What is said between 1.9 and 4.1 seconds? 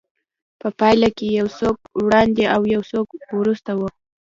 وړاندې او يو څوک وروسته وي.